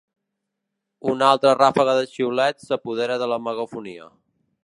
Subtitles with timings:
[1.11, 4.09] Una altra ràfega de xiulets s'apodera de la megafonia.